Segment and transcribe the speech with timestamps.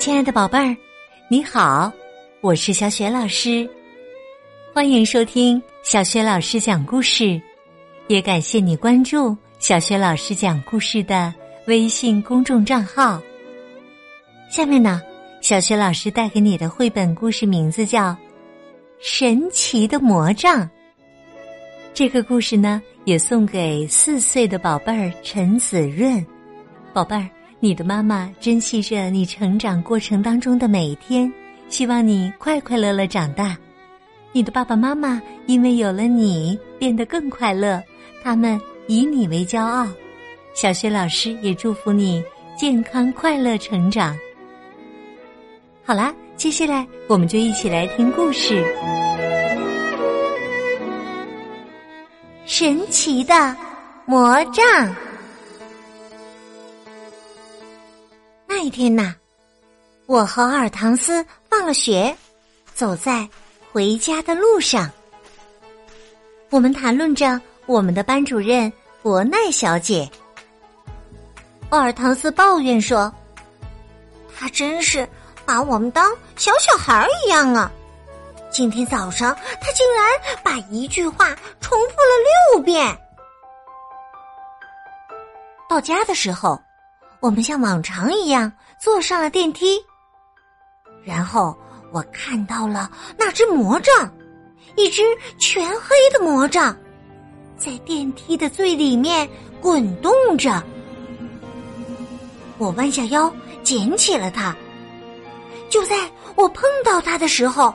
[0.00, 0.74] 亲爱的宝贝儿，
[1.28, 1.92] 你好，
[2.40, 3.68] 我是小雪老师，
[4.72, 7.38] 欢迎收听小雪老师讲故事，
[8.08, 11.34] 也感谢你关注小雪老师讲故事的
[11.66, 13.20] 微信公众账号。
[14.48, 15.02] 下面呢，
[15.42, 18.04] 小雪老师带给你的绘本故事名字叫
[19.00, 20.62] 《神奇的魔杖》。
[21.92, 26.24] 这个故事呢，也送给四岁的宝贝儿陈子润，
[26.94, 27.28] 宝贝儿。
[27.62, 31.30] 你的妈妈珍惜着你成长过程当中的每一天，
[31.68, 33.54] 希望你快快乐乐长大。
[34.32, 37.82] 你的爸爸妈妈因为有了你变得更快乐，
[38.22, 39.86] 他们以你为骄傲。
[40.54, 42.24] 小学老师也祝福你
[42.56, 44.16] 健康快乐成长。
[45.84, 48.64] 好啦，接下来我们就一起来听故事：
[52.46, 53.54] 神奇的
[54.06, 54.96] 魔杖。
[58.62, 59.14] 那天呐，
[60.04, 62.14] 我和奥尔唐斯放了学，
[62.74, 63.26] 走在
[63.72, 64.90] 回家的路上。
[66.50, 70.06] 我们谈论着我们的班主任伯奈小姐。
[71.70, 73.10] 奥尔唐斯抱怨说
[74.38, 75.08] ：“他真是
[75.46, 77.72] 把我们当小小孩儿一样啊！
[78.50, 80.04] 今天早上他竟然
[80.44, 82.94] 把一句话重复了六遍。”
[85.66, 86.60] 到家的时候。
[87.20, 89.78] 我们像往常一样坐上了电梯，
[91.04, 91.54] 然后
[91.92, 94.10] 我看到了那只魔杖，
[94.76, 95.02] 一只
[95.38, 96.74] 全黑的魔杖，
[97.58, 99.28] 在电梯的最里面
[99.60, 100.62] 滚动着。
[102.56, 103.30] 我弯下腰
[103.62, 104.56] 捡起了它，
[105.68, 107.74] 就在我碰到它的时候，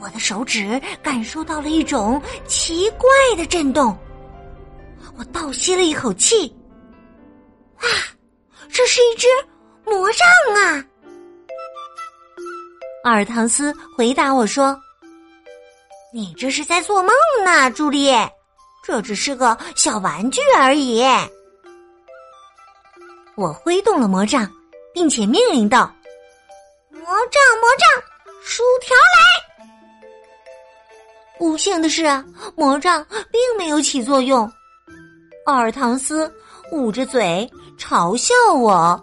[0.00, 3.94] 我的手指感受到了一种奇怪的震动，
[5.18, 6.54] 我倒吸了一口气，
[7.76, 7.84] 啊！
[8.72, 9.26] 这是一只
[9.84, 10.84] 魔杖啊！
[13.04, 14.76] 阿尔唐斯回答我说
[16.12, 17.14] ：“你这是在做梦
[17.44, 18.10] 呢，朱莉，
[18.84, 21.04] 这只是个小玩具而已。”
[23.36, 24.50] 我挥动了魔杖，
[24.92, 25.94] 并且命令道
[26.90, 28.02] ：“魔杖，魔杖，
[28.42, 29.22] 薯条来！”
[31.38, 32.04] 不幸的是，
[32.56, 34.50] 魔杖并没有起作用。
[35.44, 36.32] 奥尔唐斯
[36.72, 37.48] 捂着嘴。
[37.78, 39.02] 嘲笑我。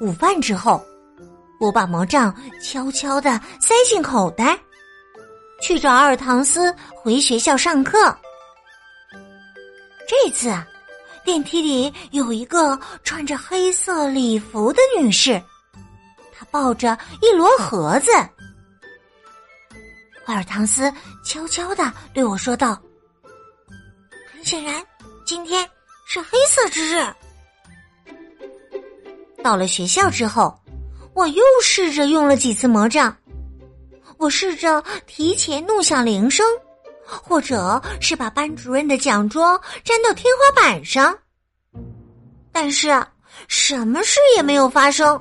[0.00, 0.84] 午饭之后，
[1.60, 4.58] 我把魔杖悄悄的塞进口袋，
[5.60, 8.16] 去找阿尔唐斯回学校上课。
[10.08, 10.52] 这次，
[11.24, 15.40] 电梯里有一个穿着黑色礼服的女士，
[16.32, 18.10] 她抱着一摞盒子。
[20.26, 20.92] 阿尔唐斯
[21.24, 22.80] 悄悄的对我说道
[24.32, 24.84] ：“很显然，
[25.24, 25.68] 今天。”
[26.14, 27.02] 是黑色之日。
[29.42, 30.54] 到了学校之后，
[31.14, 33.16] 我又试着用了几次魔杖。
[34.18, 36.44] 我试着提前弄响铃声，
[37.06, 41.18] 或者是把班主任的奖状粘到天花板上，
[42.52, 43.02] 但是
[43.48, 45.18] 什么事也没有发生。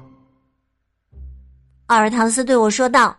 [1.86, 3.18] 阿尔唐斯对我说道：“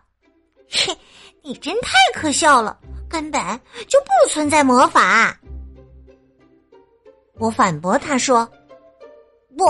[0.69, 0.95] 嘿，
[1.41, 2.77] 你真太可笑了，
[3.09, 3.41] 根本
[3.87, 5.35] 就不存在魔法。”
[7.39, 8.47] 我反驳他说
[9.57, 9.65] ：“不，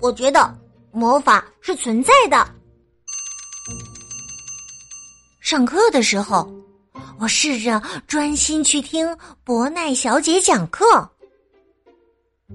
[0.00, 0.56] 我觉得
[0.92, 2.46] 魔法是存在的。”
[5.42, 6.48] 上课的时候，
[7.18, 10.84] 我试着专心去听伯奈小姐讲课，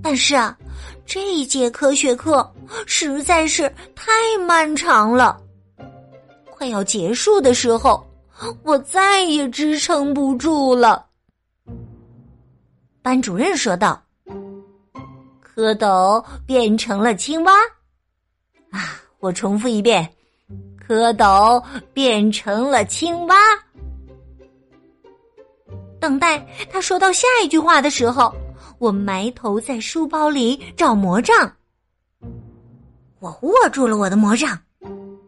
[0.02, 0.58] 但是啊，
[1.06, 2.50] 这一节科学课
[2.86, 4.14] 实在是太
[4.48, 5.42] 漫长了。
[6.50, 8.04] 快要结束的时候，
[8.64, 11.06] 我再也支撑不住了。
[13.02, 14.02] 班主任说道。
[15.56, 17.54] 蝌蚪变成了青蛙，
[18.72, 19.00] 啊！
[19.20, 20.08] 我重复一遍：
[20.86, 23.36] 蝌蚪变成了青蛙。
[26.00, 28.36] 等待他说到下一句话的时候，
[28.80, 31.52] 我埋头在书包里找魔杖。
[33.20, 34.62] 我握住了我的魔杖，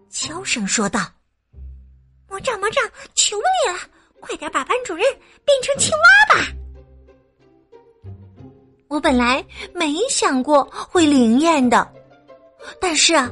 [0.09, 0.99] 悄声说道
[2.29, 2.83] ：“魔杖，魔杖，
[3.15, 3.79] 求你了，
[4.19, 5.03] 快点把班主任
[5.45, 6.45] 变成青蛙吧！”
[8.87, 9.43] 我本来
[9.73, 11.87] 没想过会灵验的，
[12.79, 13.29] 但是啊，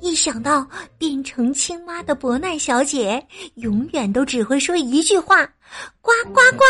[0.00, 0.66] 一想到
[0.98, 5.44] 变成青蛙的伯奈小姐永远都只会说一句话
[6.02, 6.64] “呱呱呱”，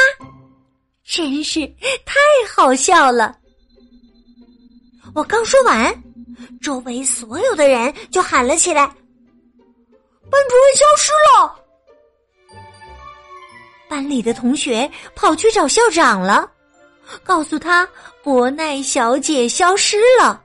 [1.05, 1.67] 真是
[2.06, 2.15] 太
[2.55, 3.37] 好笑了。
[5.12, 5.93] 我刚说完，
[6.62, 8.87] 周围所有的人就喊了起来
[10.31, 11.56] ：“班主任消失了！”
[13.91, 16.49] 班里的同学跑去找校长了。
[17.25, 17.88] 告诉他，
[18.22, 20.43] 伯奈小姐消失了。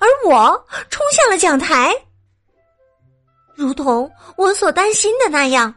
[0.00, 1.94] 而我冲向了讲台。
[3.54, 5.74] 如同我所担心的那样，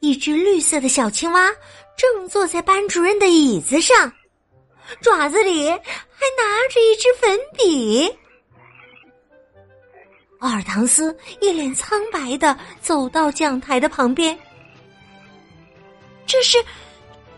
[0.00, 1.50] 一只绿色的小青蛙
[1.96, 4.12] 正坐在班主任的椅子上，
[5.00, 8.12] 爪子里还拿着一支粉笔。
[10.40, 14.38] 奥尔唐斯一脸苍白的走到讲台的旁边。
[16.26, 16.58] 这是，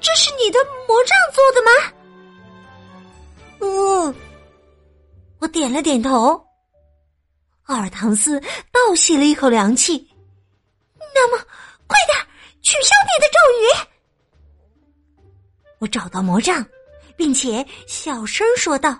[0.00, 1.92] 这是你的魔杖做的吗？
[3.60, 4.14] 嗯，
[5.38, 6.44] 我点了点头。
[7.64, 8.40] 奥尔唐斯
[8.72, 10.08] 倒吸了一口凉气。
[11.14, 11.44] 那么，
[11.86, 12.18] 快点
[12.62, 15.28] 取消你的咒语！
[15.78, 16.64] 我找到魔杖，
[17.16, 18.98] 并且小声说道：“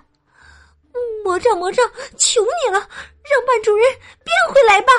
[1.23, 3.89] 魔杖，魔杖，求你了，让班主任
[4.23, 4.91] 变回来吧。”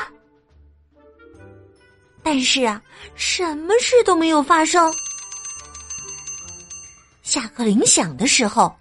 [2.22, 2.82] 但是啊，
[3.14, 4.92] 什么事都没有发生。
[7.22, 8.74] 下课铃响的时候，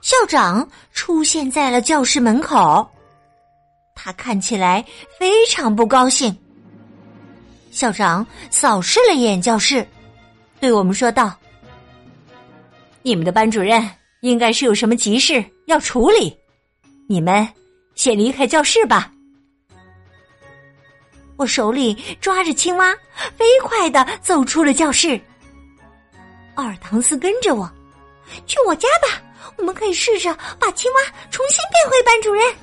[0.00, 2.88] 校长出现在了教室门口。
[3.94, 4.84] 他看起来
[5.18, 6.34] 非常不高兴。
[7.70, 9.86] 校长扫视了一眼教室，
[10.58, 11.36] 对我们说道
[13.02, 13.88] ：“你们的班主任
[14.22, 16.36] 应该是有什么急事要处理，
[17.06, 17.46] 你们
[17.94, 19.12] 先离开教室吧。”
[21.36, 22.92] 我手里抓着青蛙，
[23.36, 25.20] 飞快的走出了教室。
[26.54, 27.70] 奥尔唐斯跟着我，
[28.46, 29.22] 去我家吧。
[29.56, 31.00] 我们可以试着把青蛙
[31.30, 32.54] 重新变回班主任。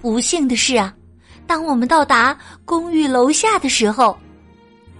[0.00, 0.94] 不幸的是啊，
[1.46, 4.16] 当我们到达公寓楼下的时候，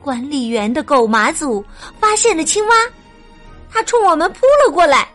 [0.02, 1.64] 管理员的狗马祖
[2.00, 2.74] 发现了青蛙，
[3.70, 5.08] 他冲我们扑了过来。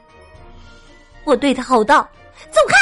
[1.24, 2.08] 我对他吼道
[2.52, 2.76] ：“走开！”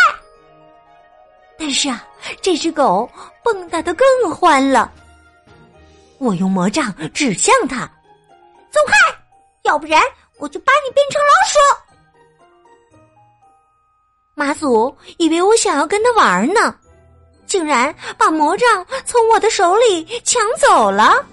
[1.57, 2.05] 但是啊。
[2.41, 3.09] 这只狗
[3.41, 4.91] 蹦跶的更欢了。
[6.17, 7.89] 我用魔杖指向它，
[8.69, 8.93] 走开，
[9.63, 10.03] 要不然
[10.39, 11.59] 我就把你变成老鼠。
[14.33, 16.73] 马祖以为我想要跟他玩呢，
[17.45, 21.25] 竟然把魔杖从我的手里抢走了。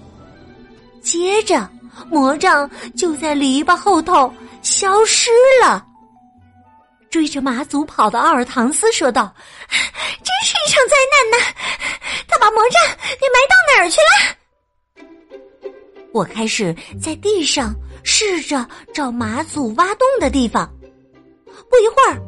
[1.01, 1.67] 接着，
[2.09, 4.31] 魔杖就在篱笆后头
[4.61, 5.31] 消失
[5.63, 5.83] 了。
[7.09, 9.33] 追着马祖跑的奥尔唐斯说道。
[9.69, 11.37] 真是一场灾难呐！
[12.27, 12.81] 他把魔杖
[13.19, 14.36] 给埋到哪儿去了？
[16.13, 20.71] 我开始在地上试着找马祖挖洞的地方。
[21.69, 22.21] 不一会儿，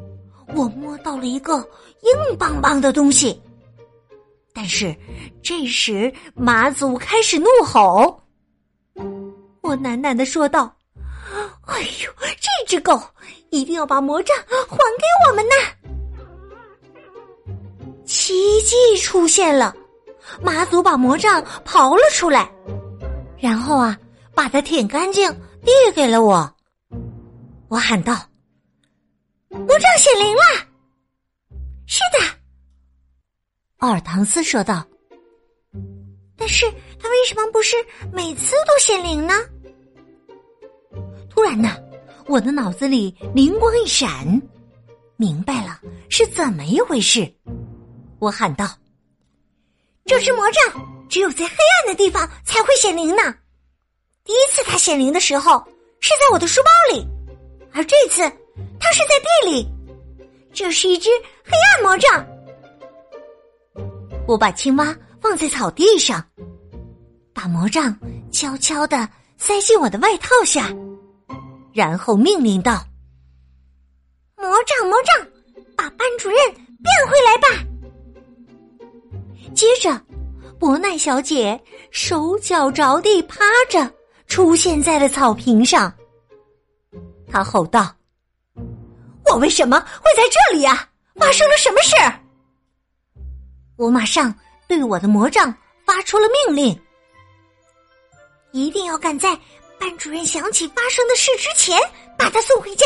[0.56, 1.58] 我摸到了一个
[2.02, 3.42] 硬邦邦的东西。
[4.54, 4.96] 但是
[5.42, 8.22] 这时马祖开始怒吼。
[9.62, 10.74] 我喃喃的说道
[11.68, 13.00] ：“哎呦，这只狗
[13.52, 14.36] 一定要把魔杖
[14.68, 15.56] 还给我们呐！”
[18.04, 19.76] 奇迹出现了，
[20.42, 22.52] 马祖把魔杖刨了出来，
[23.40, 23.98] 然后啊，
[24.36, 25.32] 把它舔干净，
[25.64, 26.56] 递给了我。
[27.68, 28.14] 我喊道
[29.50, 30.42] ：“魔杖显灵了！”
[31.88, 32.20] 是的，
[33.78, 34.86] 奥尔唐斯说道。
[36.36, 36.66] 但是
[37.00, 37.76] 他为什么不是
[38.14, 39.34] 每次都显灵呢？
[41.30, 41.76] 突然呢，
[42.28, 44.42] 我的脑子里灵光一闪，
[45.18, 47.32] 明白了是怎么一回事。
[48.20, 48.68] 我喊道
[50.10, 53.22] ：“这只魔杖只有在黑暗的地方才会显灵呢。
[54.24, 55.64] 第一次它显灵的时候
[56.00, 57.08] 是在我的书包里，
[57.72, 58.24] 而这次
[58.80, 59.70] 它是在地里。
[60.52, 61.12] 这是一只
[61.46, 62.26] 黑暗魔杖。”
[64.28, 66.26] 我把青蛙放在草地上，
[67.32, 67.96] 把魔杖
[68.32, 70.74] 悄悄的塞进我的外套下，
[71.72, 72.84] 然后命令道
[74.38, 75.28] ：“魔杖，魔杖，
[75.78, 77.64] 把班主任变回来吧！”
[79.54, 80.02] 接着，
[80.60, 81.60] 伯奈小姐
[81.92, 83.92] 手脚着地趴着，
[84.28, 85.94] 出现在了草坪上。
[87.28, 87.94] 她吼道
[89.26, 90.88] ：“我为什么会在这里呀？
[91.16, 91.96] 发生了什么事？”
[93.78, 94.34] 我马上
[94.68, 95.54] 对我的魔杖
[95.86, 96.82] 发出了命令
[98.52, 99.38] ：“一定要赶在
[99.80, 101.80] 班主任想起发生的事之前，
[102.18, 102.86] 把他送回家。”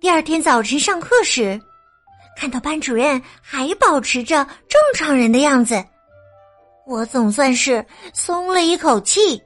[0.00, 1.60] 第二天早晨上课时。
[2.36, 5.82] 看到班主任还保持着正常人的样子，
[6.86, 9.40] 我总算是松了一口气。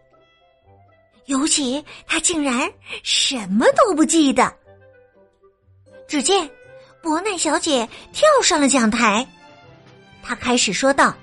[1.26, 2.68] 尤其他竟然
[3.02, 4.50] 什么都不记得。
[6.08, 6.48] 只见
[7.02, 9.26] 伯奈小姐跳上了讲台，
[10.22, 11.14] 她开始说道：“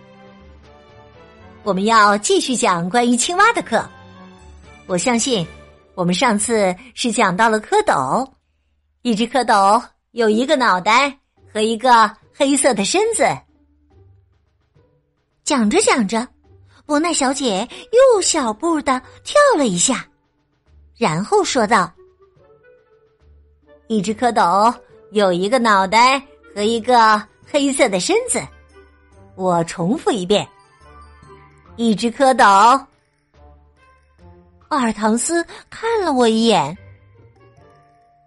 [1.63, 3.83] 我们要继续讲关于青蛙的课。
[4.85, 5.45] 我相信，
[5.95, 8.31] 我们上次是讲到了蝌蚪，
[9.01, 11.17] 一只蝌蚪有一个脑袋。”
[11.55, 13.23] 和一个黑色的身子。
[15.45, 16.27] 讲着讲着，
[16.85, 20.05] 伯奈小姐又小步的跳了一下，
[20.97, 21.89] 然后说道
[23.87, 24.75] ：“一只蝌蚪
[25.11, 26.21] 有一个脑袋
[26.53, 28.45] 和一个黑色的身子。
[29.35, 30.45] 我重复一遍：
[31.77, 32.85] 一只蝌蚪。
[34.67, 36.77] 奥尔唐斯看了我一眼。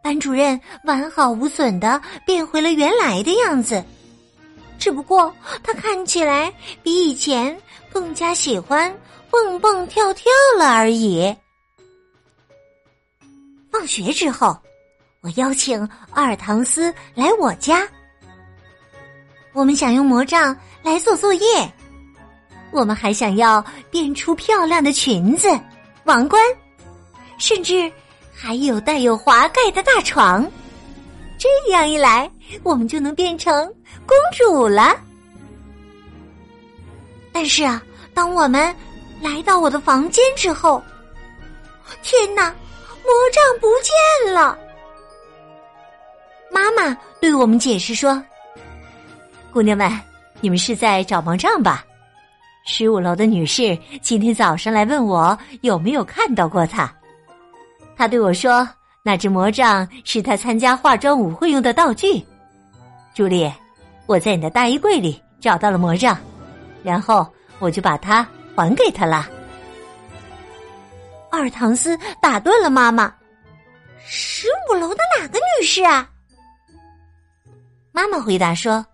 [0.09, 3.85] 班主任完好无损的变回了原来的样子，
[4.79, 5.31] 只不过
[5.63, 6.51] 他看起来
[6.83, 7.55] 比以前
[7.93, 8.91] 更加喜欢
[9.31, 10.25] 蹦蹦跳跳
[10.59, 11.37] 了而已。
[13.71, 14.57] 放学之后，
[15.21, 17.87] 我邀请阿尔唐斯来我家，
[19.53, 21.71] 我们想用魔杖来做作业，
[22.71, 25.49] 我们还想要变出漂亮的裙子、
[26.05, 26.43] 王冠，
[27.37, 27.93] 甚至。
[28.41, 30.49] 还有带有滑盖的大床，
[31.37, 32.31] 这样一来，
[32.63, 33.67] 我们就能变成
[34.07, 34.97] 公主了。
[37.33, 37.83] 但是啊，
[38.15, 38.73] 当我们
[39.21, 40.81] 来到我的房间之后，
[42.03, 42.45] 天哪，
[43.03, 44.57] 魔杖不见了！
[46.51, 48.23] 妈妈对我们解释说
[49.53, 49.91] ：“姑娘们，
[50.41, 51.85] 你们是在找魔杖吧？
[52.65, 56.89] 十五楼的女士今天早上来问我有没有看到过它。”
[57.99, 58.67] 他对我说
[59.03, 62.25] ：“那只魔杖是他参加化妆舞会用的道具。”
[63.13, 63.53] 朱莉，
[64.07, 66.17] 我在你的大衣柜里找到了魔杖，
[66.85, 67.27] 然后
[67.59, 68.25] 我就把它
[68.55, 69.29] 还给他了。
[71.31, 73.13] 阿尔唐斯打断了妈妈
[74.07, 76.09] ：“十五楼的哪个女士啊？”
[77.91, 78.87] 妈妈回答说：“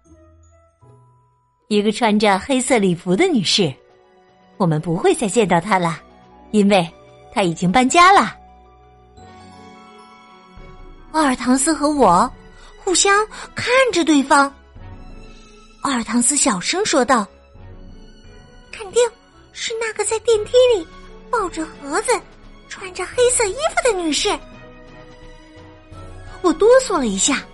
[1.68, 3.70] 一个穿着黑色礼服的女士，
[4.56, 6.00] 我们不会再见到她了，
[6.52, 6.88] 因为
[7.30, 8.34] 她已经搬家了。”
[11.14, 12.28] 奥尔唐斯和我
[12.76, 14.52] 互相看着对方。
[15.82, 17.24] 奥尔唐斯小声说道
[18.72, 19.00] ：“肯定
[19.52, 20.84] 是那个在电梯里
[21.30, 22.10] 抱着盒子、
[22.68, 24.36] 穿着黑色衣服的女士。”
[26.42, 27.44] 我哆嗦了一下。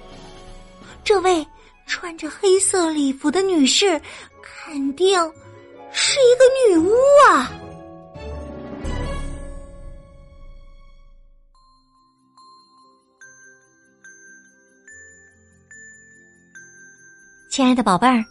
[1.04, 1.46] 这位
[1.86, 4.00] 穿着黑色礼服的女士
[4.42, 5.20] 肯定
[5.92, 6.94] 是一个女巫
[7.28, 7.52] 啊！
[17.60, 18.24] 亲爱的宝贝儿，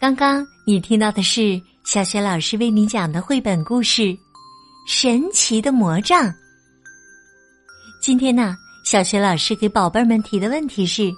[0.00, 4.02] 刚刚你听到的是小雪老师为你讲的绘本故事
[4.84, 6.24] 《神奇的魔杖》。
[8.02, 11.08] 今天呢，小雪老师给宝贝们提的问题是：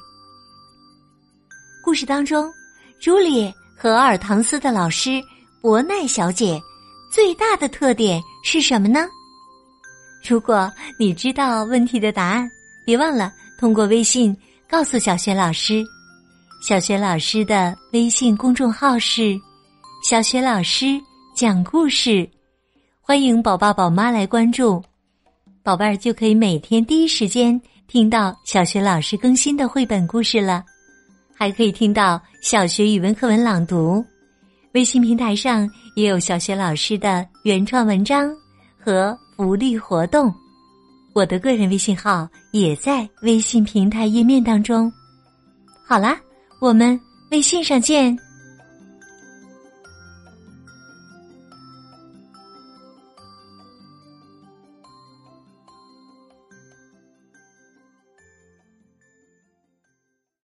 [1.83, 2.53] 故事当中，
[3.01, 5.13] 朱莉和阿尔唐斯的老师
[5.63, 6.61] 伯奈小姐
[7.11, 9.09] 最大的特点是什么呢？
[10.29, 12.47] 如果你知道问题的答案，
[12.85, 14.37] 别忘了通过微信
[14.69, 15.83] 告诉小雪老师。
[16.61, 19.39] 小学老师的微信公众号是
[20.03, 21.01] “小学老师
[21.35, 22.29] 讲故事”，
[23.01, 24.83] 欢迎宝宝宝妈来关注，
[25.63, 30.65] 宝贝儿就可以每天第一时间听到小学老师更新的绘本故事了，
[31.35, 34.05] 还可以听到小学语文课文朗读。
[34.73, 38.35] 微信平台上也有小学老师的原创文章
[38.77, 40.35] 和福利活动，
[41.13, 44.93] 我的个人微信号也在微信平台页面当中。
[45.87, 46.19] 好啦。
[46.59, 46.99] 我们
[47.31, 48.26] 微信上见。